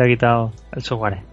[0.00, 1.26] Ya ha quitado el software.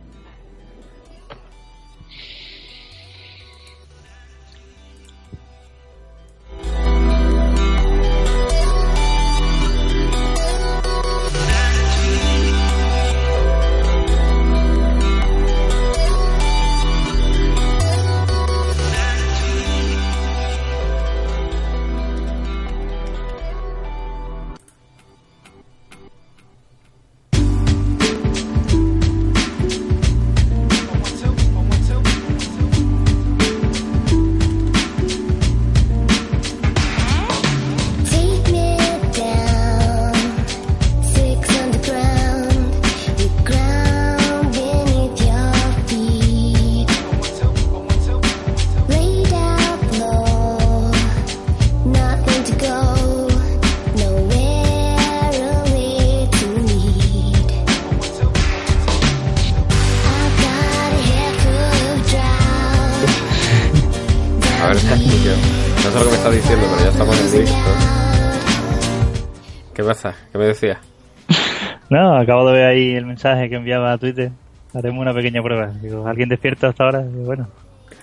[70.47, 70.79] Decías?
[71.89, 74.31] No, acabo de ver ahí el mensaje que enviaba a Twitter.
[74.73, 75.67] Haremos una pequeña prueba.
[75.81, 77.01] Digo, ¿alguien despierto hasta ahora?
[77.01, 77.47] Digo, bueno,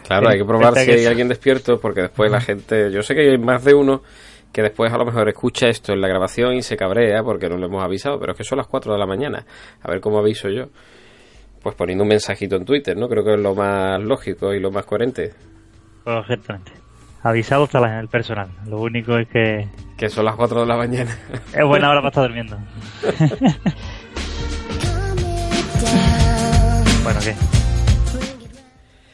[0.06, 2.90] Claro, hay que probar si que hay alguien despierto, porque después la gente.
[2.92, 4.02] Yo sé que hay más de uno
[4.52, 7.56] que después a lo mejor escucha esto en la grabación y se cabrea porque no
[7.56, 9.44] lo hemos avisado, pero es que son las 4 de la mañana.
[9.82, 10.66] A ver cómo aviso yo.
[11.62, 13.08] Pues poniendo un mensajito en Twitter, ¿no?
[13.08, 15.32] Creo que es lo más lógico y lo más coherente.
[16.04, 16.72] perfectamente.
[17.24, 18.48] Avisado está la- el personal.
[18.66, 21.16] Lo único es que Que son las 4 de la mañana.
[21.52, 22.58] es buena hora para estar durmiendo.
[27.02, 27.34] bueno, ¿qué?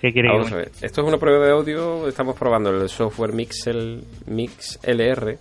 [0.01, 0.71] ¿Qué quiere que Vamos a ver.
[0.81, 2.09] Esto es una prueba de audio.
[2.09, 5.39] Estamos probando el software Mixel, Mix LR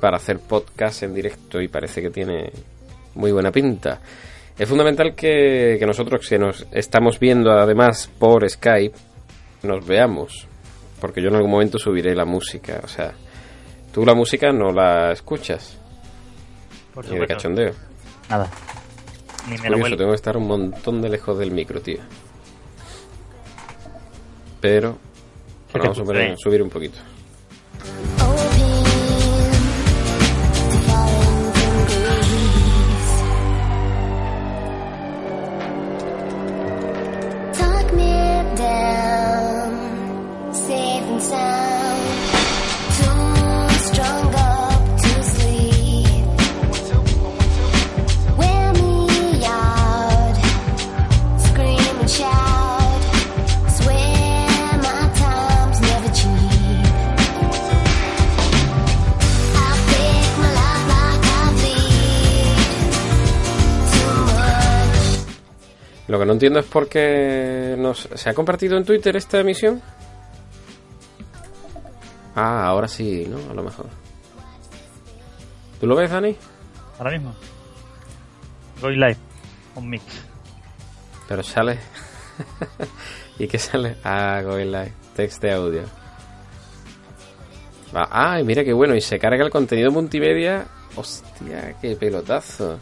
[0.00, 2.50] para hacer podcast en directo y parece que tiene
[3.14, 4.00] muy buena pinta.
[4.58, 8.96] Es fundamental que, que nosotros que nos estamos viendo además por Skype
[9.64, 10.48] nos veamos.
[11.00, 12.80] Porque yo en algún momento subiré la música.
[12.82, 13.12] O sea,
[13.92, 15.78] tú la música no la escuchas.
[16.94, 17.72] Por Ni de cachondeo.
[18.30, 18.50] Nada.
[19.48, 21.98] Ni me lo Curioso, tengo que estar un montón de lejos del micro, tío.
[24.60, 24.98] Pero
[25.72, 26.98] ¿Qué bueno, vamos a subir un poquito.
[66.36, 68.08] Entiendo es por qué nos...
[68.14, 69.82] ¿Se ha compartido en Twitter esta emisión?
[72.34, 73.38] Ah, ahora sí, ¿no?
[73.50, 73.86] A lo mejor.
[75.80, 76.36] ¿Tú lo ves, Dani?
[76.98, 77.34] Ahora mismo.
[78.80, 79.16] Going live.
[79.74, 80.04] Un mix.
[81.28, 81.78] Pero sale...
[83.38, 83.96] ¿Y qué sale?
[84.04, 84.92] Ah, Going Live.
[85.14, 85.82] Text de audio.
[87.92, 88.94] Ah, y mira qué bueno.
[88.94, 90.66] Y se carga el contenido multimedia.
[90.96, 92.78] Hostia, qué pelotazo.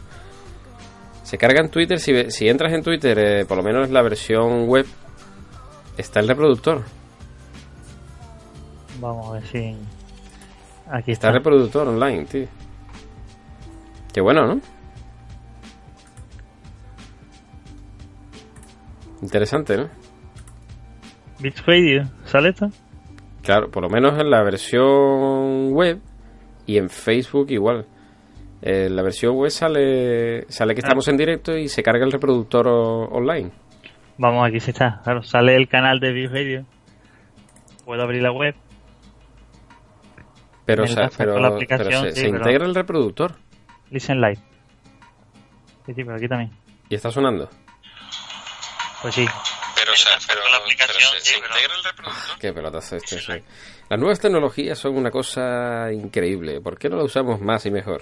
[1.25, 1.99] Se carga en Twitter.
[1.99, 4.85] Si, si entras en Twitter, eh, por lo menos la versión web,
[5.97, 6.83] está el reproductor.
[9.01, 9.75] Vamos a ver si.
[10.87, 11.27] Aquí Está está.
[11.29, 12.47] el reproductor online, tío.
[14.13, 14.61] Qué bueno, ¿no?
[19.21, 19.89] Interesante, ¿no?
[21.39, 22.03] Beats Radio.
[22.25, 22.69] ¿Sale esto?
[23.41, 25.99] Claro, por lo menos en la versión web
[26.65, 27.85] y en Facebook igual.
[28.67, 32.67] En la versión web sale, sale que estamos en directo y se carga el reproductor
[32.67, 33.51] o- online.
[34.17, 35.01] Vamos, aquí sí está.
[35.03, 36.65] Claro, sale el canal de Beats Radio.
[37.85, 38.55] Puedo abrir la web.
[40.65, 43.35] Pero, o sea, pero, con la pero se, sí, se pero- integra el reproductor
[43.91, 44.39] Listen Live.
[45.85, 46.51] Sí, sí, pero aquí también.
[46.89, 47.47] y está sonando.
[49.03, 49.25] Pues sí.
[49.75, 52.39] Pero, o sea, pero- la aplicación, pero se- sí, se pero- integra el reproductor.
[52.39, 53.19] qué pelotazo este.
[53.19, 53.33] sí.
[53.89, 56.59] Las nuevas tecnologías son una cosa increíble.
[56.61, 58.01] ¿Por qué no la usamos más y mejor?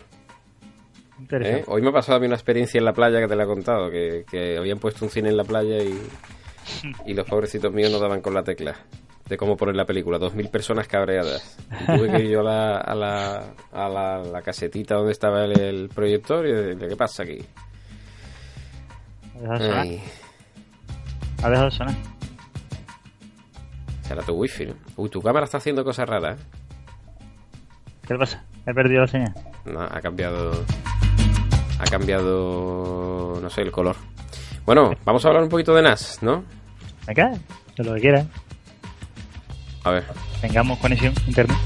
[1.29, 1.63] ¿Eh?
[1.67, 3.47] Hoy me ha pasado a mí una experiencia en la playa que te la he
[3.47, 5.99] contado, que, que habían puesto un cine en la playa y,
[7.05, 8.75] y los pobrecitos míos no daban con la tecla
[9.29, 10.17] de cómo poner la película.
[10.17, 11.57] Dos mil personas cabreadas.
[11.81, 15.45] Y tuve que ir yo a la, a la, a la, la casetita donde estaba
[15.45, 17.39] el, el proyector y decirle, ¿qué pasa aquí?
[19.37, 20.01] Ha dejado de
[21.43, 21.95] Ha dejado de sonar.
[24.01, 24.73] será tu wifi, ¿no?
[24.97, 26.39] Uy, tu cámara está haciendo cosas raras.
[26.39, 26.43] ¿eh?
[28.07, 28.43] ¿Qué pasa?
[28.65, 29.33] He perdido la señal.
[29.65, 30.51] No, ha cambiado...
[31.79, 33.95] Ha cambiado no sé, el color.
[34.65, 36.43] Bueno, vamos a hablar un poquito de NAS, ¿no?
[37.07, 37.31] Acá,
[37.77, 38.27] de lo que quieras.
[39.83, 40.05] A ver.
[40.39, 41.57] Tengamos conexión a internet.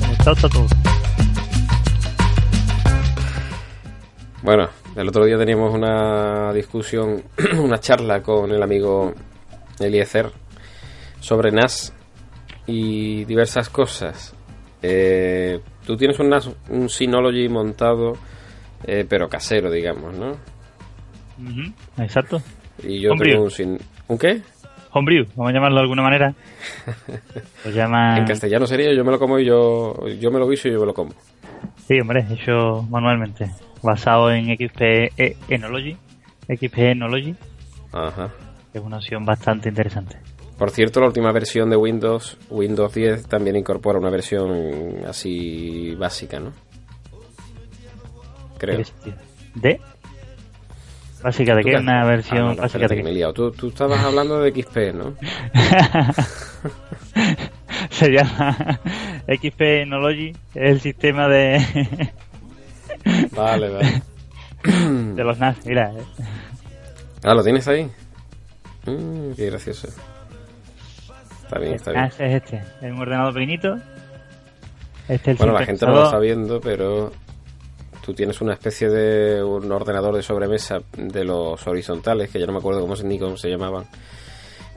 [0.00, 0.66] Conectado está todo.
[4.42, 7.24] Bueno, el otro día teníamos una discusión,
[7.58, 9.12] una charla con el amigo
[9.78, 10.32] Eliezer
[11.20, 11.92] sobre NAS
[12.66, 14.35] y diversas cosas.
[14.82, 18.14] Eh, tú tienes un NAS, un Synology montado,
[18.84, 20.36] eh, pero casero, digamos, ¿no?
[21.98, 22.40] Exacto.
[22.82, 23.48] Y yo Homebrew.
[23.48, 23.78] tengo un.
[24.08, 24.42] ¿Un qué?
[24.92, 26.34] Homebrew, vamos a llamarlo de alguna manera.
[27.64, 28.18] Lo llama.
[28.18, 30.80] En castellano sería yo me lo como y yo, yo me lo guiso y yo
[30.80, 31.12] me lo como.
[31.86, 33.50] Sí, hombre, hecho manualmente.
[33.82, 34.80] Basado en XP
[35.16, 35.96] E- Enology.
[36.48, 37.34] XP Enology,
[37.92, 38.30] Ajá.
[38.72, 40.16] es una opción bastante interesante.
[40.58, 46.40] Por cierto, la última versión de Windows, Windows 10, también incorpora una versión así básica,
[46.40, 46.52] ¿no?
[48.58, 48.80] Creo.
[49.54, 49.78] ¿De?
[51.22, 51.76] Básica de ¿Tú qué?
[51.76, 53.18] Una versión Ah, no, no, básica espérate de que me he qué.
[53.18, 53.32] liado.
[53.34, 55.14] Tú, tú estabas hablando de XP, ¿no?
[57.90, 58.80] Se llama
[59.28, 61.58] XP Enology, es el sistema de,
[63.32, 64.02] Vale, vale.
[65.14, 65.64] de los NAS.
[65.66, 66.02] Mira, eh.
[67.22, 67.90] Ah, ¿lo tienes ahí?
[68.86, 69.88] Mm, qué gracioso.
[71.46, 72.04] Está bien, está el bien.
[72.08, 72.56] NAS es este.
[72.86, 73.76] Es un ordenador pequeñito.
[75.08, 77.12] Este es el Bueno, la gente no lo está viendo, pero
[78.04, 82.52] tú tienes una especie de un ordenador de sobremesa de los horizontales, que ya no
[82.52, 83.84] me acuerdo cómo se, ni cómo se llamaban,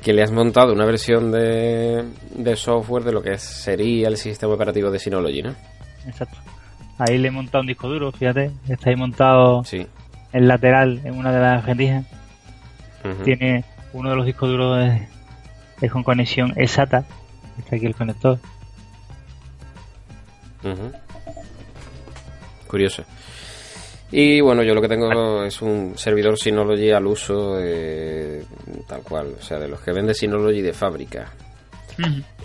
[0.01, 2.05] que le has montado una versión de,
[2.35, 5.55] de software de lo que sería el sistema operativo de Synology, ¿no?
[6.07, 6.37] Exacto.
[6.99, 8.51] Ahí le he montado un disco duro, fíjate.
[8.67, 9.85] Está ahí montado Sí.
[10.33, 12.05] en lateral en una de las rendijas.
[13.23, 13.63] Tiene
[13.93, 14.77] uno de los discos duros
[15.81, 17.05] es con conexión SATA.
[17.57, 18.39] Está aquí el conector.
[20.63, 20.91] Ujú.
[22.67, 23.03] Curioso.
[24.11, 28.43] Y bueno, yo lo que tengo es un servidor Synology al uso eh,
[28.87, 31.31] tal cual, o sea, de los que vende Synology de fábrica.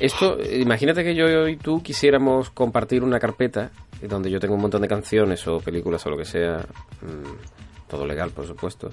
[0.01, 3.71] Esto, imagínate que yo y tú quisiéramos compartir una carpeta
[4.03, 7.64] donde yo tengo un montón de canciones o películas o lo que sea, mm,
[7.95, 8.91] todo legal, por supuesto.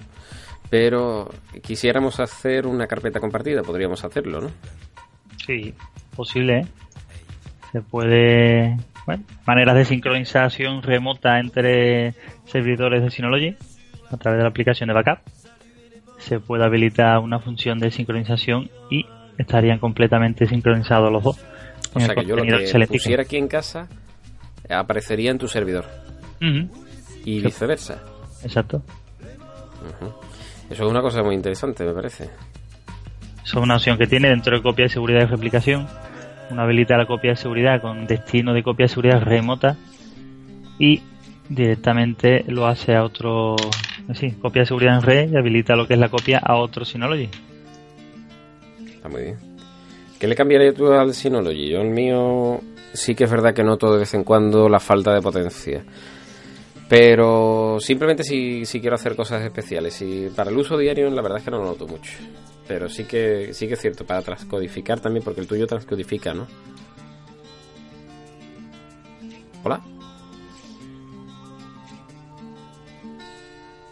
[0.70, 1.30] Pero
[1.62, 4.52] quisiéramos hacer una carpeta compartida, podríamos hacerlo, ¿no?
[5.46, 5.74] Sí,
[6.16, 6.68] posible, ¿eh?
[7.72, 8.78] Se puede...
[9.06, 12.14] Bueno, maneras de sincronización remota entre
[12.46, 13.56] servidores de Synology
[14.12, 15.20] a través de la aplicación de backup.
[16.20, 19.06] Se puede habilitar una función de sincronización y
[19.40, 21.46] estarían completamente sincronizados los dos.
[21.94, 23.88] O sea que yo lo que pusiera aquí en casa
[24.70, 25.86] aparecería en tu servidor
[27.26, 28.04] y viceversa.
[28.44, 28.82] Exacto.
[30.70, 32.26] Eso es una cosa muy interesante, me parece.
[33.44, 35.88] Eso es una opción que tiene dentro de copia de seguridad y replicación.
[36.50, 39.78] Uno habilita la copia de seguridad con destino de copia de seguridad remota
[40.80, 41.02] y
[41.50, 43.56] directamente lo hace a otro,
[44.10, 46.86] así, copia de seguridad en red y habilita lo que es la copia a otro
[46.86, 47.30] Synology.
[48.86, 49.38] Está muy bien.
[50.20, 51.70] ¿Qué le cambiaría tú al Synology?
[51.70, 52.62] Yo el mío
[52.94, 55.84] sí que es verdad que noto de vez en cuando la falta de potencia.
[56.92, 60.02] Pero simplemente si, si quiero hacer cosas especiales.
[60.02, 62.12] Y para el uso diario la verdad es que no lo noto mucho.
[62.68, 66.48] Pero sí que, sí que es cierto, para transcodificar también, porque el tuyo transcodifica, ¿no?
[69.64, 69.80] Hola.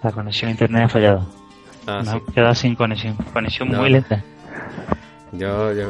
[0.04, 1.26] La conexión a internet ha fallado.
[1.88, 2.10] Ah, sí.
[2.10, 3.16] hemos quedado sin conexión.
[3.32, 3.80] Conexión No.
[3.80, 4.22] muy lenta.
[5.32, 5.88] Yo, yo,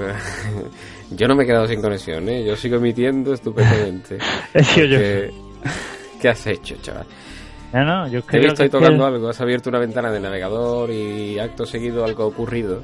[1.12, 2.46] yo no me he quedado sin conexión, ¿eh?
[2.46, 4.20] Yo sigo emitiendo estupendamente.
[4.62, 5.00] Sido yo.
[6.22, 7.06] ¿Qué, has hecho, chaval?
[7.74, 10.12] No, no, yo Te he creo visto que ahí tocando algo, has abierto una ventana
[10.12, 12.84] de navegador y acto seguido algo ha ocurrido.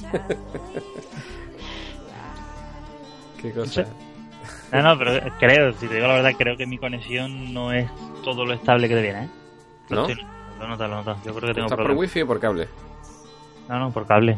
[3.40, 3.84] ¿Qué cosa?
[4.72, 7.88] No, no, pero creo, si te digo la verdad, creo que mi conexión no es
[8.24, 9.28] todo lo estable que debiera, ¿eh?
[9.90, 10.08] Lo ¿No?
[10.08, 10.26] estoy-
[10.58, 11.16] Lo he notado, lo he notado.
[11.24, 12.68] Yo creo que tengo ¿Estás por wifi o por cable?
[13.68, 14.36] No, no, por cable.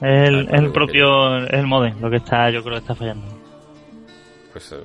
[0.00, 2.94] Es el, Ah, el propio, es el modem lo que está, yo creo que está
[2.94, 3.26] fallando.
[4.52, 4.76] Pues eh,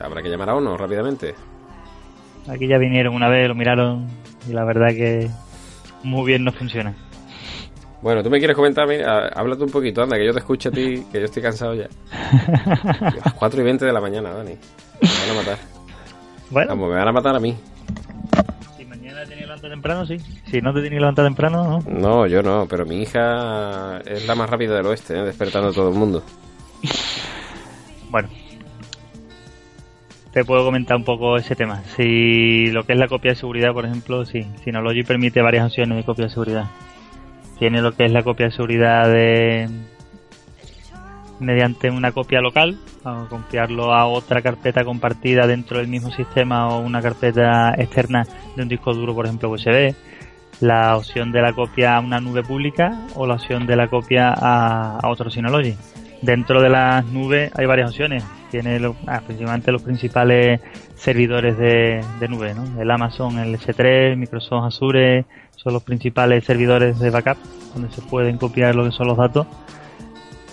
[0.00, 1.34] habrá que llamar a uno rápidamente.
[2.48, 4.08] Aquí ya vinieron una vez, lo miraron
[4.48, 5.28] y la verdad que
[6.02, 6.94] muy bien no funciona.
[8.00, 8.88] Bueno, tú me quieres comentar,
[9.36, 11.86] háblate un poquito, anda, que yo te escucho a ti, que yo estoy cansado ya.
[13.24, 14.56] Las 4 y 20 de la mañana, Dani.
[15.00, 15.58] Me van a matar.
[16.50, 17.56] Bueno, Vamos, me van a matar a mí.
[18.76, 20.18] si mañana te levantar temprano, sí.
[20.50, 21.90] Si no te tienes que levantar temprano, no.
[22.00, 25.22] No, yo no, pero mi hija es la más rápida del oeste, ¿eh?
[25.22, 26.24] despertando a todo el mundo.
[28.10, 28.28] Bueno.
[30.32, 31.82] Te puedo comentar un poco ese tema.
[31.94, 34.46] Si lo que es la copia de seguridad, por ejemplo, sí.
[34.64, 36.70] Synology permite varias opciones de copia de seguridad.
[37.58, 39.68] Tiene lo que es la copia de seguridad de
[41.38, 46.80] mediante una copia local, a copiarlo a otra carpeta compartida dentro del mismo sistema o
[46.80, 49.94] una carpeta externa de un disco duro, por ejemplo USB,
[50.60, 54.32] la opción de la copia a una nube pública o la opción de la copia
[54.32, 55.76] a, a otro Synology.
[56.22, 58.24] Dentro de las nubes hay varias opciones.
[58.50, 60.60] Tiene lo- ah, principalmente los principales
[60.94, 62.80] servidores de, de nube, ¿no?
[62.80, 65.24] El Amazon, el S3, Microsoft Azure,
[65.56, 67.38] son los principales servidores de backup
[67.74, 69.46] donde se pueden copiar lo que son los datos.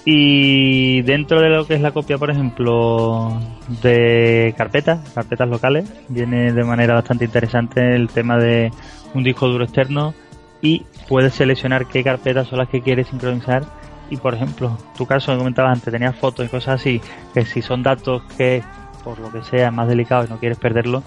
[0.05, 3.39] Y dentro de lo que es la copia, por ejemplo,
[3.83, 8.71] de carpetas, carpetas locales, viene de manera bastante interesante el tema de
[9.13, 10.13] un disco duro externo
[10.61, 13.63] y puedes seleccionar qué carpetas son las que quieres sincronizar.
[14.09, 17.01] Y por ejemplo, tu caso que comentabas antes, tenías fotos y cosas así,
[17.33, 18.63] que si son datos que
[19.03, 21.03] por lo que sea más delicados y no quieres perderlo,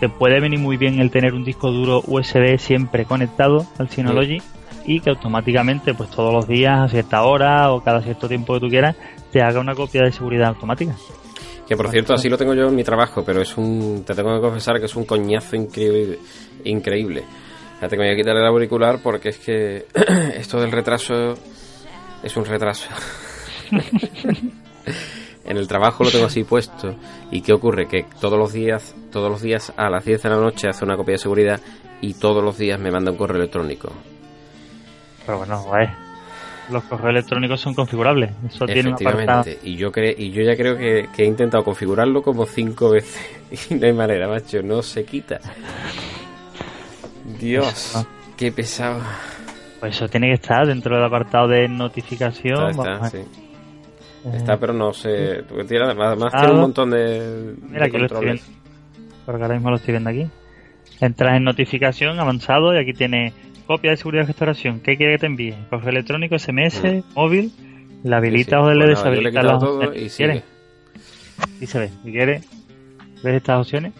[0.00, 4.42] te puede venir muy bien el tener un disco duro USB siempre conectado al Synology
[4.84, 8.60] y que automáticamente, pues todos los días, a cierta hora o cada cierto tiempo que
[8.60, 8.96] tú quieras,
[9.30, 10.94] te haga una copia de seguridad automática.
[11.68, 14.02] Que por cierto, así lo tengo yo en mi trabajo, pero es un.
[14.04, 16.18] Te tengo que confesar que es un coñazo increíble.
[16.64, 17.24] increíble.
[17.80, 19.86] Ya tengo que quitar el auricular porque es que
[20.36, 21.34] esto del retraso
[22.22, 22.88] es un retraso.
[25.44, 26.94] en el trabajo lo tengo así puesto.
[27.30, 27.86] ¿Y qué ocurre?
[27.88, 30.96] Que todos los días, todos los días a las 10 de la noche hace una
[30.96, 31.60] copia de seguridad
[32.00, 33.92] y todos los días me manda un correo electrónico.
[35.24, 35.88] Pero bueno, pues,
[36.70, 38.30] los correos electrónicos son configurables.
[38.48, 38.90] Eso tiene.
[38.90, 39.58] Efectivamente.
[39.62, 43.20] Y yo, cre y yo ya creo que, que he intentado configurarlo como cinco veces.
[43.68, 44.62] Y no hay manera, macho.
[44.62, 45.38] No se quita.
[47.38, 49.02] Dios, qué pesado.
[49.82, 52.70] Pues eso tiene que estar dentro del apartado de notificación.
[52.70, 53.18] Está, sí.
[54.60, 55.42] pero no sé.
[55.48, 58.42] porque tiene- además Ah, tiene un montón de, Mira, de que lo estoy viendo.
[59.26, 60.28] Porque ahora mismo lo estoy viendo aquí.
[61.00, 63.32] Entras en notificación, avanzado, y aquí tiene
[63.66, 64.78] copia de seguridad de restauración.
[64.78, 65.56] ¿Qué quiere que te envíe?
[65.68, 67.50] Correo electrónico, SMS, móvil.
[68.04, 68.58] La habilita.
[68.58, 68.68] Sí, sí.
[68.68, 70.28] o le nada, yo le he deshabilita quitado las todo opciones y sigue.
[70.28, 70.44] quieres.
[71.60, 71.88] Y se ve.
[72.04, 72.46] Si quieres,
[73.24, 73.92] ves estas opciones.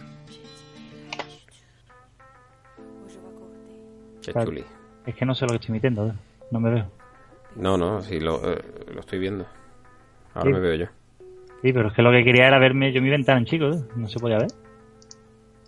[4.21, 4.47] Qué Claro.
[4.49, 4.63] chuli.
[5.05, 6.07] Es que no sé lo que estoy emitiendo.
[6.07, 6.13] ¿eh?
[6.51, 6.85] No me veo.
[7.55, 8.61] No, no, sí, lo, eh,
[8.93, 9.45] lo estoy viendo.
[10.33, 10.53] Ahora Sí.
[10.53, 10.85] me veo yo.
[11.61, 13.65] Sí, pero es que lo que quería era verme yo mi ventana en chico.
[13.65, 13.81] ¿eh?
[13.95, 14.47] No se podía ver.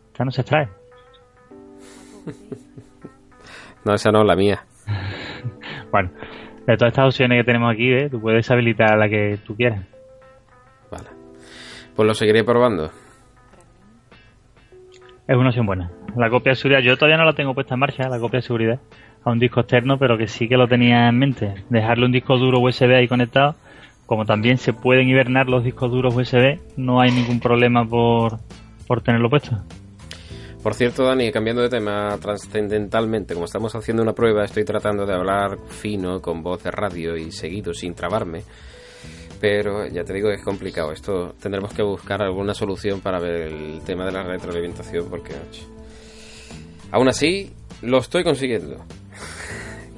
[0.07, 0.67] Esta no se extrae.
[3.83, 4.65] No, esa no, la mía.
[5.91, 6.09] Bueno,
[6.65, 8.09] de todas estas opciones que tenemos aquí, ¿eh?
[8.09, 9.85] tú puedes habilitar la que tú quieras.
[10.91, 11.05] Vale.
[11.95, 12.91] Pues lo seguiré probando.
[15.27, 15.91] Es una opción buena.
[16.17, 18.41] La copia de seguridad, yo todavía no la tengo puesta en marcha, la copia de
[18.41, 18.79] seguridad,
[19.25, 21.55] a un disco externo, pero que sí que lo tenía en mente.
[21.69, 23.55] Dejarle un disco duro USB ahí conectado,
[24.05, 28.37] como también se pueden hibernar los discos duros USB, no hay ningún problema por,
[28.87, 29.57] por tenerlo puesto.
[30.61, 35.13] Por cierto, Dani, cambiando de tema trascendentalmente, como estamos haciendo una prueba, estoy tratando de
[35.13, 38.43] hablar fino, con voz de radio y seguido, sin trabarme.
[39.41, 40.91] Pero ya te digo que es complicado.
[40.91, 45.33] Esto tendremos que buscar alguna solución para ver el tema de la retroalimentación, porque.
[46.91, 47.51] Aún así,
[47.81, 48.83] lo estoy consiguiendo.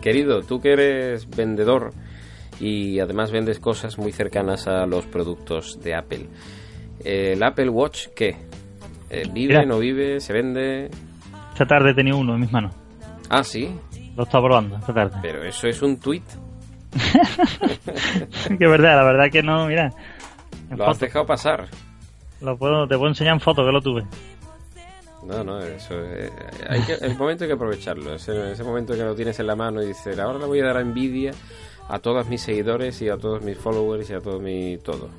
[0.01, 1.92] Querido, tú que eres vendedor
[2.60, 6.27] y además vendes cosas muy cercanas a los productos de Apple.
[7.04, 8.36] ¿El Apple Watch qué?
[9.10, 9.66] Eh, ¿Vive, Mira.
[9.66, 10.89] no vive, se vende?
[11.54, 12.74] Esta tarde he tenido uno en mis manos,
[13.30, 13.70] Ah, sí,
[14.16, 15.18] lo he estado probando esta tarde.
[15.22, 16.22] pero eso es un tweet.
[18.60, 19.92] que verdad, la verdad que no, mira.
[20.75, 21.68] Lo has dejado pasar.
[22.42, 24.04] lo puedo, te puedo enseñar en foto que lo tuve.
[25.27, 26.31] No, no, eso es-
[26.69, 28.15] hay que, el momento hay que aprovecharlo.
[28.15, 30.65] Ese, ese momento que lo tienes en la mano y dices, ahora le voy a
[30.67, 31.31] dar envidia
[31.89, 35.10] a todos mis seguidores y a todos mis followers y a todo mi todo.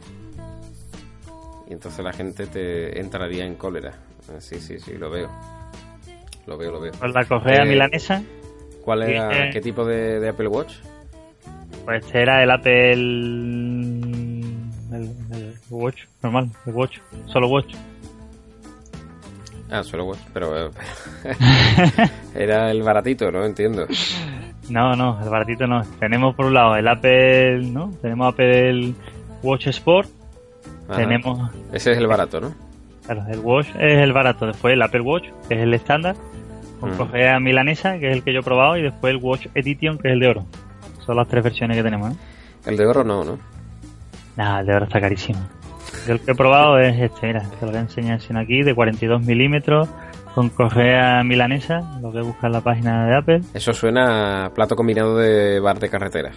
[1.68, 3.92] Y entonces la gente te entraría en cólera.
[4.38, 5.28] Sí, sí, sí, lo veo.
[6.46, 6.92] Lo veo, lo veo.
[7.12, 8.22] La correa Eh, milanesa,
[8.82, 10.74] ¿Cuál era, eh, qué tipo de, de Apple Watch?
[11.84, 12.92] pues era el Apple.
[12.92, 14.54] El,
[15.32, 17.74] el Watch, normal, el Watch, solo Watch.
[19.70, 20.66] Ah, solo Watch, pero...
[20.68, 20.70] eh,
[22.34, 23.44] era el baratito, ¿no?
[23.44, 23.86] Entiendo.
[24.70, 25.82] No, no, el baratito no.
[25.98, 27.90] Tenemos por un lado el Apple, ¿no?
[28.02, 28.94] Tenemos Apple
[29.42, 30.08] Watch Sport.
[30.88, 30.98] Ajá.
[30.98, 32.54] Tenemos, Ese es el barato, ¿no?
[33.04, 34.46] claro, el Watch es el barato.
[34.46, 36.16] Después el Apple Watch, que es el estándar,
[36.80, 36.96] con Mm.
[36.96, 40.08] correa milanesa, que es el que yo he probado, y después el Watch Edition, que
[40.08, 40.46] es el de oro.
[41.06, 42.16] Son las tres versiones que tenemos, ¿no?
[42.66, 43.38] El de oro no, ¿no?
[44.36, 45.38] Nada, el de oro está carísimo.
[46.08, 48.62] Yo el que he probado es este, mira, te lo voy a enseñar sin aquí,
[48.62, 49.90] de 42 milímetros,
[50.34, 53.40] con correa milanesa, lo que busca en la página de Apple.
[53.52, 56.30] Eso suena a plato combinado de bar de carretera.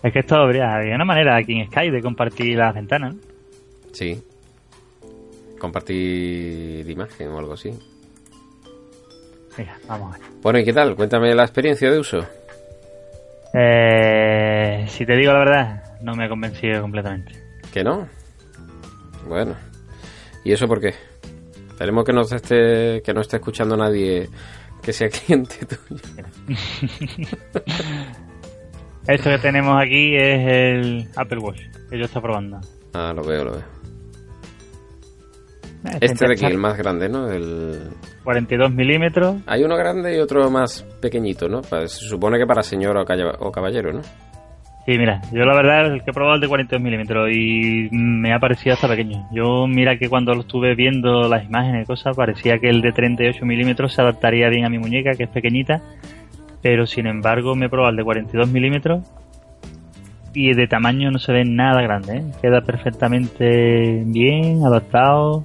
[0.00, 3.20] Es que esto habría, habría una manera aquí en Sky de compartir las ventanas, ¿no?
[3.92, 4.22] Sí.
[5.58, 7.76] Compartir imagen o algo así.
[9.58, 10.28] Mira, vamos a ver.
[10.40, 10.94] Bueno, ¿y qué tal?
[10.94, 12.24] Cuéntame la experiencia de uso.
[13.52, 17.32] Eh, si te digo la verdad, no me ha convencido completamente.
[17.72, 18.08] ¿Que no?
[19.26, 19.54] Bueno.
[20.44, 20.94] ¿Y eso por qué?
[21.70, 24.28] Esperemos que no esté, que no esté escuchando nadie
[24.82, 26.02] que sea cliente tuyo.
[29.06, 32.60] Esto que tenemos aquí es el Apple Watch, que yo estoy probando.
[32.92, 33.78] Ah, lo veo, lo veo.
[35.84, 37.30] Eh, Este de aquí, el más grande, ¿no?
[37.30, 37.88] El...
[38.24, 39.36] 42 milímetros.
[39.46, 41.62] Hay uno grande y otro más pequeñito, ¿no?
[41.62, 44.02] Se supone que para señor o caballero, ¿no?
[44.88, 48.32] Sí, mira, yo la verdad el que he probado el de 42 milímetros y me
[48.32, 49.28] ha parecido hasta pequeño.
[49.30, 52.92] Yo mira que cuando lo estuve viendo las imágenes y cosas, parecía que el de
[52.92, 55.82] 38 milímetros se adaptaría bien a mi muñeca, que es pequeñita,
[56.62, 59.02] pero sin embargo me he probado el de 42 milímetros
[60.32, 62.24] y de tamaño no se ve nada grande, ¿eh?
[62.40, 65.44] queda perfectamente bien, adaptado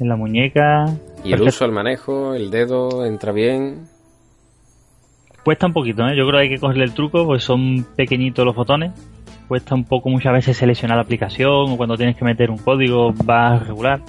[0.00, 0.84] en la muñeca.
[1.24, 3.86] Y el uso, el manejo, el dedo, entra bien.
[5.44, 6.16] Cuesta un poquito, ¿eh?
[6.16, 8.92] Yo creo que hay que cogerle el truco, pues son pequeñitos los botones.
[9.48, 13.12] Cuesta un poco muchas veces seleccionar la aplicación o cuando tienes que meter un código
[13.28, 14.00] va regular.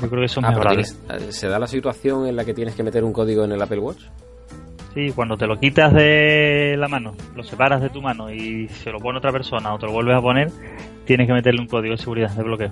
[0.00, 0.98] Yo creo que es Ah, tienes-
[1.30, 3.78] ¿Se da la situación en la que tienes que meter un código en el Apple
[3.80, 4.02] Watch?
[4.94, 8.90] Sí, cuando te lo quitas de la mano, lo separas de tu mano y se
[8.92, 10.50] lo pone otra persona o te lo vuelves a poner,
[11.04, 12.70] tienes que meterle un código de seguridad, de bloqueo.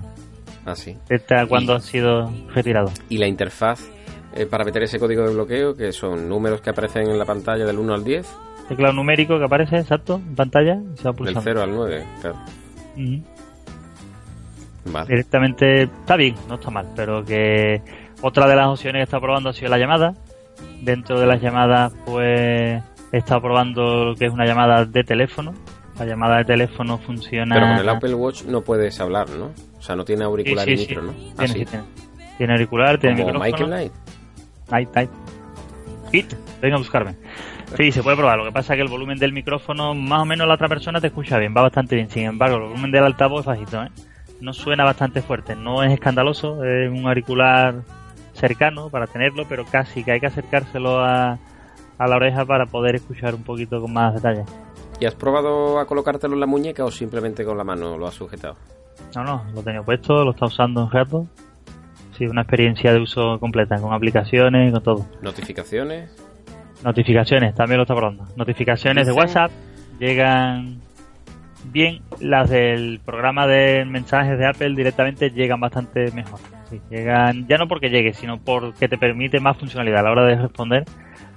[0.65, 0.97] Ah, sí.
[1.09, 2.93] Esta cuando ha sido retirado.
[3.09, 3.91] Y la interfaz
[4.35, 7.65] eh, para meter ese código de bloqueo, que son números que aparecen en la pantalla
[7.65, 8.37] del 1 al 10,
[8.69, 11.41] Teclado numérico que aparece, exacto, en pantalla, y se va del pulsando.
[11.43, 12.37] 0 al 9, claro.
[14.85, 15.07] Vale.
[15.09, 17.81] directamente está bien, no está mal, pero que
[18.21, 20.15] otra de las opciones que está probando ha sido la llamada.
[20.83, 25.55] Dentro de las llamadas, pues he estado probando lo que es una llamada de teléfono.
[25.99, 27.55] La llamada de teléfono funciona.
[27.55, 29.51] Pero con el Apple Watch no puedes hablar, ¿no?
[29.79, 30.87] O sea, no tiene auricular sí, y sí.
[30.89, 31.13] micro, ¿no?
[31.13, 31.65] Tiene, Ah, sí sí.
[31.67, 31.85] tiene.
[32.39, 33.45] Tiene auricular, tiene Como micrófono.
[33.45, 33.93] Michael Knight.
[34.73, 35.11] Night, night.
[36.11, 37.15] Hit, venga a buscarme.
[37.77, 38.39] Sí, se puede probar.
[38.39, 41.01] Lo que pasa es que el volumen del micrófono, más o menos la otra persona
[41.01, 42.11] te escucha bien, va bastante bien.
[42.11, 43.89] Sin embargo, el volumen del altavoz es bajito, ¿eh?
[44.41, 47.77] No suena bastante fuerte, no es escandaloso, es un auricular
[48.33, 51.39] cercano para tenerlo, pero casi que hay que acercárselo a,
[51.99, 54.45] a la oreja para poder escuchar un poquito con más detalle.
[54.99, 58.15] ¿Y has probado a colocártelo en la muñeca o simplemente con la mano lo has
[58.15, 58.57] sujetado?
[59.15, 61.27] No, no, lo tenía puesto, lo está usando un rato.
[62.17, 65.07] Sí, una experiencia de uso completa, con aplicaciones y con todo.
[65.23, 66.11] ¿Notificaciones?
[66.85, 68.27] Notificaciones, también lo está probando.
[68.37, 69.51] Notificaciones de WhatsApp
[69.99, 70.81] llegan
[71.65, 72.01] bien.
[72.21, 76.41] Las del programa de mensajes de Apple directamente llegan bastante mejor.
[76.71, 80.27] Sí, llegan, ya no porque llegue, sino porque te permite más funcionalidad a la hora
[80.27, 80.85] de responder.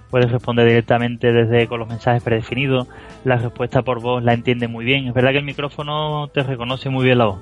[0.09, 2.87] Puedes responder directamente desde con los mensajes predefinidos.
[3.23, 5.07] La respuesta por voz la entiende muy bien.
[5.07, 7.39] Es verdad que el micrófono te reconoce muy bien la voz.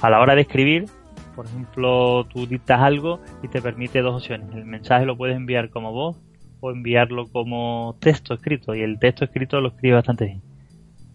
[0.00, 0.86] A la hora de escribir,
[1.34, 4.54] por ejemplo, tú dictas algo y te permite dos opciones.
[4.54, 6.16] El mensaje lo puedes enviar como voz
[6.60, 8.74] o enviarlo como texto escrito.
[8.74, 10.42] Y el texto escrito lo escribe bastante bien.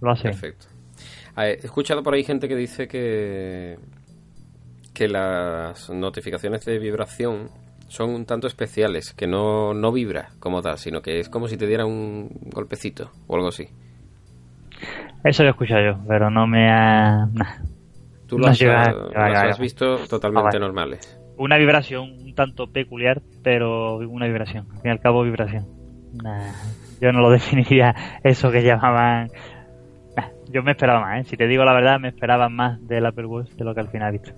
[0.02, 0.24] Lo hace.
[0.24, 0.68] Perfecto.
[1.36, 3.78] A ver, He escuchado por ahí gente que dice que,
[4.94, 7.50] que las notificaciones de vibración
[7.88, 11.58] son un tanto especiales, que no, no vibra como tal, sino que es como si
[11.58, 13.70] te diera un golpecito o algo así.
[15.24, 17.28] Eso lo he escuchado yo, pero no me ha...
[17.34, 17.77] nah.
[18.28, 20.60] Tú lo No has, llega- las llega- llega- has visto totalmente Ah, vale.
[20.60, 21.20] normales.
[21.38, 24.66] Una vibración un tanto peculiar, pero una vibración.
[24.72, 25.66] Al fin y al cabo, vibración.
[26.24, 26.52] Nah,
[27.00, 29.30] yo no lo definiría eso que llamaban...
[30.18, 31.30] Nah, yo me esperaba más, ¿eh?
[31.30, 33.90] Si te digo la verdad, me esperaba más del Apple Watch de lo que al
[33.90, 34.32] final he visto.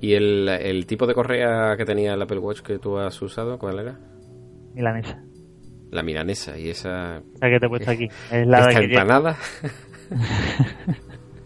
[0.00, 3.56] ¿Y el, el tipo de correa que tenía el Apple Watch que tú has usado,
[3.58, 3.98] cuál era?
[4.74, 5.22] Milanesa.
[5.92, 7.22] La milanesa y esa...
[7.40, 8.08] La que te he puesto aquí.
[8.32, 9.36] Es la de ¿Esta que lleva- empanada?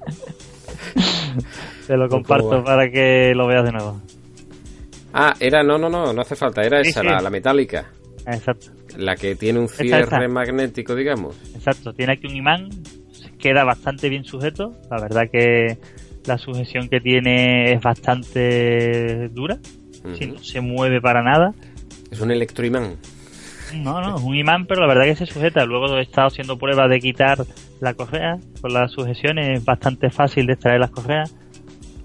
[1.86, 4.00] Te lo ¿Cómo comparto para que lo veas de nuevo.
[5.12, 5.62] Ah, era...
[5.62, 6.62] No, no, no, no hace falta.
[6.62, 7.06] Era Sí, esa, sí.
[7.06, 7.86] La, la metálica.
[8.26, 8.66] Exacto.
[8.98, 10.26] La que tiene un cierre esta.
[10.28, 11.36] magnético, digamos.
[11.54, 12.68] Exacto, tiene aquí un imán,
[13.38, 15.76] queda bastante bien sujeto, la verdad que
[16.24, 19.58] la sujeción que tiene es bastante dura,
[20.14, 21.52] si no se mueve para nada.
[22.10, 22.96] Es un electroimán.
[23.76, 25.64] No, no, es un imán, pero la verdad que se sujeta.
[25.66, 27.38] Luego he estado haciendo pruebas de quitar
[27.80, 31.34] la correa con las sujeciones, es bastante fácil de extraer las correas,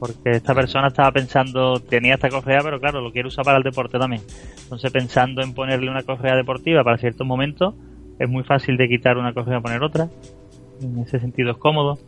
[0.01, 3.63] porque esta persona estaba pensando, tenía esta correa, pero claro, lo quiere usar para el
[3.63, 4.23] deporte también.
[4.63, 7.75] Entonces pensando en ponerle una correa deportiva para ciertos momentos,
[8.17, 10.09] es muy fácil de quitar una correa y poner otra.
[10.81, 11.99] En ese sentido es cómodo.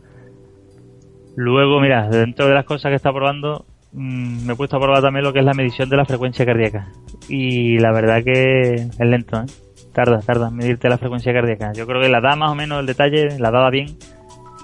[1.36, 5.00] Luego, mira, dentro de las cosas que está probando, mm, me he puesto a probar
[5.00, 6.90] también lo que es la medición de la frecuencia cardíaca.
[7.28, 9.46] Y la verdad que es lento, ¿eh?
[9.92, 11.72] Tarda, tarda en medirte la frecuencia cardíaca.
[11.72, 13.96] Yo creo que la da más o menos el detalle, la daba bien,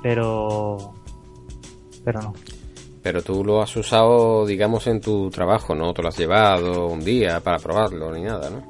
[0.03, 0.95] pero...
[2.05, 2.35] Pero no.
[3.03, 5.93] Pero tú lo has usado, digamos, en tu trabajo, ¿no?
[5.95, 8.63] Te lo has llevado un día para probarlo ni nada, ¿no?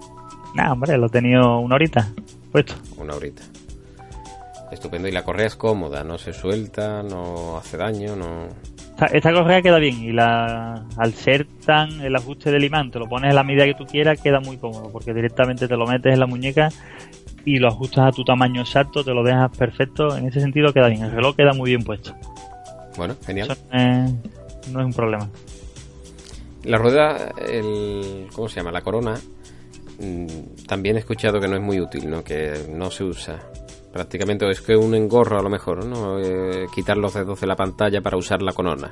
[0.54, 2.08] Nah, hombre, lo he tenido una horita
[2.52, 2.74] puesto.
[2.96, 3.42] Una horita.
[4.70, 5.08] Estupendo.
[5.08, 8.48] Y la correa es cómoda, no se suelta, no hace daño, no...
[8.90, 12.98] Esta, esta correa queda bien y la, al ser tan el ajuste del imán, te
[12.98, 15.86] lo pones en la medida que tú quieras, queda muy cómodo porque directamente te lo
[15.86, 16.68] metes en la muñeca
[17.44, 20.16] y lo ajustas a tu tamaño exacto, te lo dejas perfecto.
[20.16, 21.02] En ese sentido queda bien.
[21.02, 22.14] El reloj queda muy bien puesto.
[22.96, 23.50] Bueno, genial.
[23.50, 24.06] Eso eh,
[24.72, 25.28] no es un problema.
[26.64, 28.70] La rueda, el, ¿cómo se llama?
[28.70, 29.14] La corona,
[29.98, 32.22] mm, también he escuchado que no es muy útil, ¿no?
[32.22, 33.40] Que no se usa.
[33.92, 36.20] Prácticamente es que un engorro a lo mejor, ¿no?
[36.20, 38.90] Eh, quitar los dedos de la pantalla para usar la corona.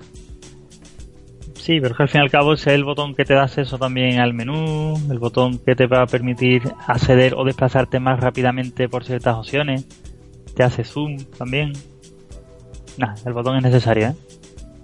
[1.55, 3.35] Sí, pero es que al fin y al cabo ese es el botón que te
[3.35, 8.01] da acceso también al menú, el botón que te va a permitir acceder o desplazarte
[8.01, 9.87] más rápidamente por ciertas opciones,
[10.55, 11.75] te hace zoom también.
[12.99, 14.15] Nah, el botón es necesario, ¿eh?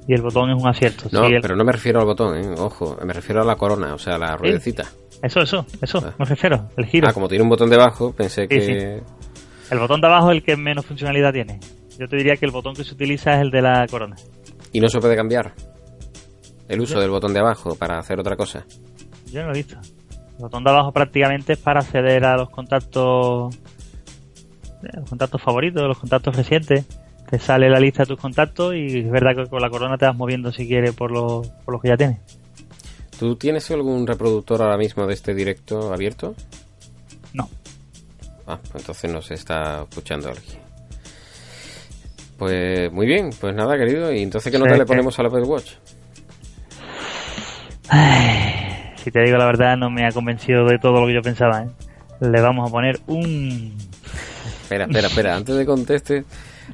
[0.06, 1.08] Y el botón es un acierto.
[1.12, 2.54] No, Sí, el- pero no me refiero al botón, ¿eh?
[2.58, 4.84] Ojo, me refiero a la corona, o sea, a la ruedecita.
[5.22, 6.14] Eso, eso, eso, Ah.
[6.18, 7.08] me refiero, el giro.
[7.08, 9.02] Ah, como tiene un botón debajo, pensé que...
[9.70, 11.58] El botón de abajo es el que menos funcionalidad tiene.
[11.98, 14.16] Yo te diría que el botón que se utiliza es el de la corona.
[14.72, 15.52] Y no se puede cambiar
[16.68, 18.64] el uso del botón de abajo para hacer otra cosa.
[19.32, 19.76] Yo no lo he visto.
[20.36, 23.54] El botón de abajo prácticamente es para acceder a los contactos,
[24.82, 26.84] eh, los contactos favoritos, los contactos recientes.
[27.34, 30.06] Te sale la lista de tus contactos y es verdad que con la corona te
[30.06, 32.18] vas moviendo si quieres por los, por los que ya tienes.
[33.18, 36.36] ¿Tú tienes algún reproductor ahora mismo de este directo abierto?
[37.32, 37.48] No.
[38.46, 40.58] Ah, pues entonces no se está escuchando alguien.
[42.38, 44.12] Pues muy bien, pues nada, querido.
[44.12, 45.72] ¿Y entonces qué Sí, nota le que- ponemos al Apple Watch?
[49.02, 51.64] Si te digo la verdad, no me ha convencido de todo lo que yo pensaba.
[51.64, 51.68] ¿eh?
[52.20, 53.76] Le vamos a poner un...
[54.62, 55.34] Espera, espera, espera.
[55.36, 56.24] Antes de conteste,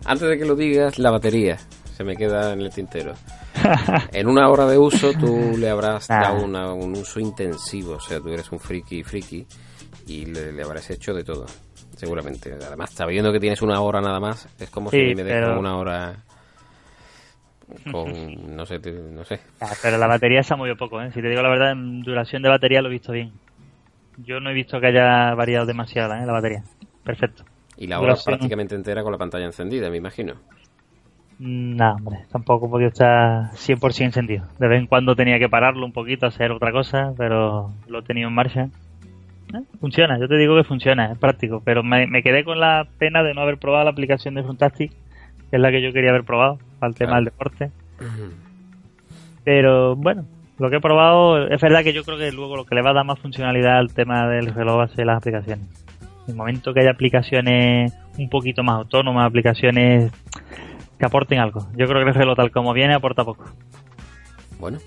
[0.04, 1.56] antes de que lo digas, la batería
[1.96, 3.14] se me queda en el tintero.
[4.12, 6.22] En una hora de uso tú le habrás Nah.
[6.22, 7.94] dado una- un uso intensivo.
[7.94, 9.46] O sea, tú eres un friki friki
[10.06, 11.46] y le, le habrás hecho de todo.
[11.96, 12.54] Seguramente.
[12.54, 15.58] Además, sabiendo que tienes una hora nada más, es como Sí, si me dejo pero-
[15.60, 16.14] una hora
[17.92, 18.10] con,
[18.56, 19.40] no sé, no sé.
[19.60, 21.10] Ah, pero la batería se ha movido poco, ¿eh?
[21.12, 23.32] Si te digo la verdad, en duración de batería lo he visto bien.
[24.18, 26.24] Yo no he visto que haya variado demasiado, ¿eh?
[26.26, 26.62] La batería.
[27.04, 27.44] Perfecto.
[27.80, 30.34] Y la hora Duración- prácticamente entera con la pantalla encendida, me imagino.
[31.38, 34.44] No, hombre, tampoco podido estar 100% encendido.
[34.58, 38.02] De vez en cuando tenía que pararlo un poquito, hacer otra cosa, pero lo he
[38.02, 38.68] tenido en marcha.
[39.54, 42.86] Eh, Funciona, yo te digo que funciona, es práctico, pero me, me quedé con la
[42.98, 44.92] pena de no haber probado la aplicación de Fantastic,
[45.50, 47.70] que es la que yo quería haber probado, para el tema del deporte.
[49.44, 50.26] Pero bueno,
[50.58, 52.90] lo que he probado, es verdad que yo creo que luego lo que le va
[52.90, 55.66] a dar más funcionalidad al tema del reloj va a ser las aplicaciones.
[56.26, 60.12] En el momento que haya aplicaciones un poquito más autónomas, aplicaciones
[60.98, 61.66] que aporten algo.
[61.76, 63.44] Yo creo que el reloj tal como viene aporta poco.
[64.58, 64.78] Bueno,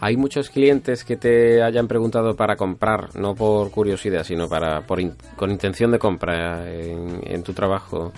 [0.00, 5.00] hay muchos clientes que te hayan preguntado para comprar, no por curiosidad, sino para por
[5.00, 8.12] in- con intención de compra en, en tu trabajo.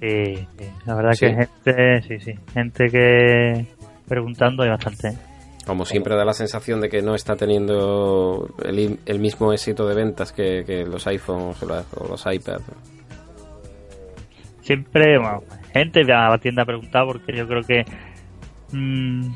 [0.00, 1.26] Sí, sí, la verdad Sí.
[1.26, 3.66] que gente, sí, sí, gente que
[4.08, 5.16] preguntando hay bastante.
[5.66, 10.32] Como siempre da la sensación de que no está teniendo el, mismo éxito de ventas
[10.32, 12.64] que, que los iPhones o los iPads.
[14.60, 17.84] Siempre, bueno, gente va a la tienda a preguntar porque yo creo que
[18.72, 19.32] mm,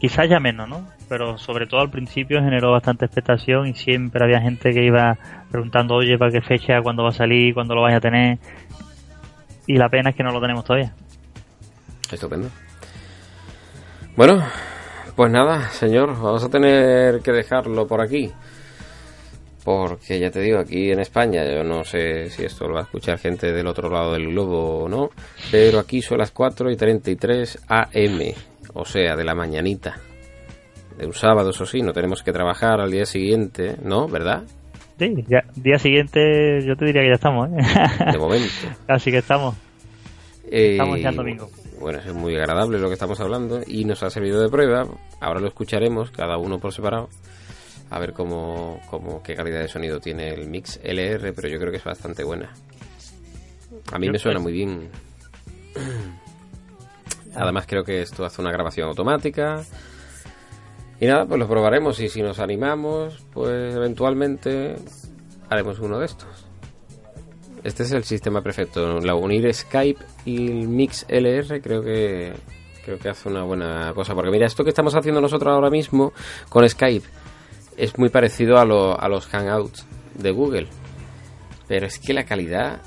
[0.00, 0.88] quizás ya menos, ¿no?
[1.08, 5.16] Pero sobre todo al principio generó bastante expectación y siempre había gente que iba
[5.50, 6.82] preguntando, oye, ¿para qué fecha?
[6.82, 7.54] ¿Cuándo va a salir?
[7.54, 8.38] ¿Cuándo lo vais a tener?
[9.66, 10.92] Y la pena es que no lo tenemos todavía.
[12.10, 12.48] Estupendo.
[14.16, 14.42] Bueno,
[15.14, 18.30] pues nada, señor, vamos a tener que dejarlo por aquí.
[19.64, 22.84] Porque ya te digo, aquí en España, yo no sé si esto lo va a
[22.84, 25.10] escuchar gente del otro lado del globo o no,
[25.52, 28.20] pero aquí son las 4 y 33 AM,
[28.74, 30.00] o sea, de la mañanita.
[30.98, 34.08] De un sábado, eso sí, no tenemos que trabajar al día siguiente, ¿no?
[34.08, 34.42] ¿Verdad?
[34.98, 38.12] Sí, ya, día siguiente yo te diría que ya estamos, ¿eh?
[38.12, 38.48] De momento.
[38.88, 39.54] Así que estamos.
[40.50, 41.48] Eh, Estamos ya domingo.
[41.82, 44.86] Bueno, es muy agradable lo que estamos hablando y nos ha servido de prueba.
[45.18, 47.08] Ahora lo escucharemos, cada uno por separado.
[47.90, 51.72] A ver cómo, cómo qué calidad de sonido tiene el mix LR, pero yo creo
[51.72, 52.52] que es bastante buena.
[53.90, 54.90] A mí me suena muy bien.
[57.34, 59.64] Además creo que esto hace una grabación automática.
[61.00, 64.76] Y nada, pues lo probaremos y si nos animamos, pues eventualmente
[65.50, 66.41] haremos uno de estos.
[67.64, 68.98] Este es el sistema perfecto.
[69.00, 72.32] La unir Skype y el Mix LR creo que
[72.84, 74.14] creo que hace una buena cosa.
[74.14, 76.12] Porque mira, esto que estamos haciendo nosotros ahora mismo
[76.48, 77.06] con Skype
[77.76, 80.66] es muy parecido a, lo- a los Hangouts de Google.
[81.68, 82.82] Pero es que la calidad,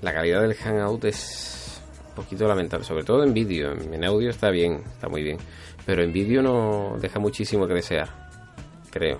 [0.00, 2.84] la calidad del Hangout es un poquito lamentable.
[2.84, 3.72] Sobre todo en vídeo.
[3.72, 5.38] En audio está bien, está muy bien.
[5.84, 8.08] Pero en vídeo no deja muchísimo que desear.
[8.90, 9.18] Creo.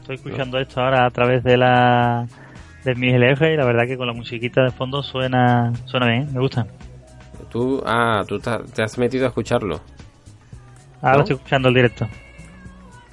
[0.00, 2.26] Estoy escuchando esto ahora a través de la
[2.84, 6.32] de mi LR y la verdad que con la musiquita de fondo suena suena bien,
[6.32, 6.66] me gusta.
[7.50, 9.80] Tú, ah, tú te, has metido a escucharlo
[11.02, 11.20] Ahora ¿No?
[11.22, 12.08] estoy escuchando el directo.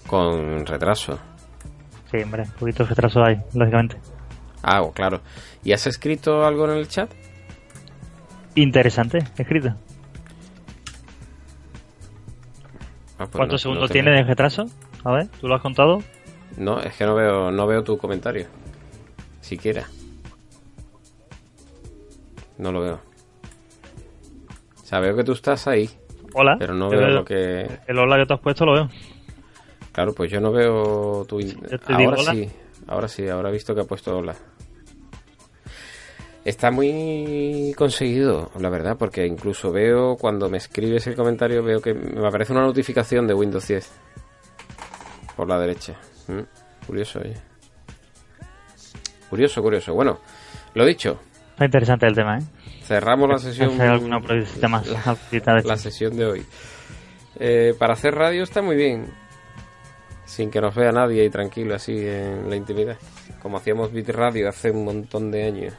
[0.07, 1.19] con retraso.
[2.11, 3.97] Sí, hombre, un poquito de retraso hay, lógicamente.
[4.63, 5.21] Ah, claro.
[5.63, 7.11] ¿Y has escrito algo en el chat?
[8.55, 9.69] Interesante, escrito.
[13.17, 14.65] Ah, pues ¿Cuántos no- segundos no tiene de retraso?
[15.03, 15.99] A ver, ¿tú lo has contado?
[16.57, 18.47] No, es que no veo, no veo tu comentario.
[19.49, 19.87] Siquiera.
[22.59, 22.99] No lo veo.
[24.79, 25.89] O sea, veo que tú estás ahí,
[26.35, 26.55] Hola.
[26.59, 27.67] pero no veo lo que...
[27.87, 28.89] El hola que tú has puesto lo veo.
[29.91, 31.39] Claro, pues yo no veo tu...
[31.39, 32.47] te Ahora sí,
[32.85, 34.35] ahora sí, ahora he visto que ha puesto hola.
[36.45, 41.95] Está muy conseguido, la verdad, porque incluso veo cuando me escribes el comentario, veo que
[41.95, 43.91] me aparece una notificación de Windows 10
[45.35, 45.95] por la derecha.
[46.27, 47.48] Mm, Curioso, oye.
[49.29, 49.93] Curioso, curioso.
[49.93, 50.19] Bueno,
[50.73, 51.19] lo dicho,
[51.51, 52.43] Está interesante el tema, ¿eh?
[52.83, 53.79] cerramos la sesión.
[53.81, 54.19] Alguna
[54.69, 54.87] más.
[54.87, 55.77] la- la esto.
[55.77, 56.45] sesión de hoy.
[57.39, 59.07] Eh, para hacer radio está muy bien.
[60.25, 62.97] Sin que nos vea nadie y tranquilo así en la intimidad.
[63.41, 65.73] Como hacíamos Bit Radio hace un montón de años.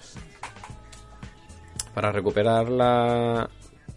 [1.94, 3.48] Para recuperar la,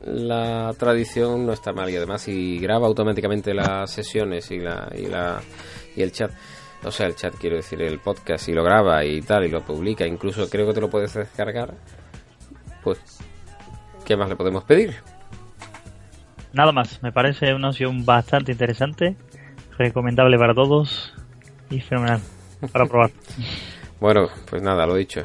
[0.01, 1.89] la tradición no está mal.
[1.89, 5.41] Y además si graba automáticamente las sesiones y, la, y, la,
[5.95, 6.31] y el chat.
[6.85, 9.61] O sea, el chat quiero decir, el podcast y lo graba y tal y lo
[9.61, 10.05] publica.
[10.05, 11.73] Incluso creo que te lo puedes descargar.
[12.83, 12.99] Pues,
[14.05, 14.95] ¿qué más le podemos pedir?
[16.51, 19.15] Nada más, me parece una opción bastante interesante,
[19.77, 21.13] recomendable para todos
[21.69, 22.21] y fenomenal
[22.71, 23.11] para probar.
[23.99, 25.21] Bueno, pues nada, lo dicho.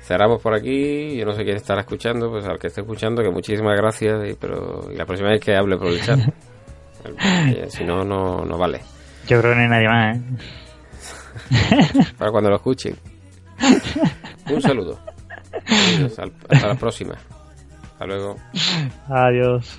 [0.00, 1.16] Cerramos por aquí.
[1.18, 4.26] Yo no sé quién estará escuchando, pues al que esté escuchando, que muchísimas gracias.
[4.26, 6.18] Y, pero, y la próxima vez que hable por el chat.
[7.68, 8.80] Si no, no, no vale.
[9.26, 10.22] Yo creo que no hay nadie más, ¿eh?
[12.18, 12.96] Para cuando lo escuchen.
[14.50, 14.98] Un saludo.
[16.04, 17.14] Hasta la próxima.
[17.92, 18.36] Hasta luego.
[19.08, 19.78] Adiós.